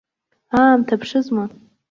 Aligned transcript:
Аамҭа 0.61 0.95
ԥшызма. 1.01 1.45